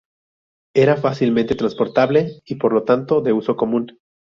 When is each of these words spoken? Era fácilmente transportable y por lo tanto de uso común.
Era 0.73 0.97
fácilmente 0.97 1.53
transportable 1.53 2.41
y 2.47 2.55
por 2.55 2.73
lo 2.73 2.85
tanto 2.85 3.21
de 3.21 3.33
uso 3.33 3.55
común. 3.55 3.99